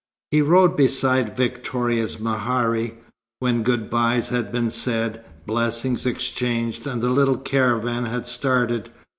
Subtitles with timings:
[0.31, 2.95] He rode beside Victoria's mehari,
[3.37, 8.89] when good byes had been said, blessings exchanged, and the little caravan had started.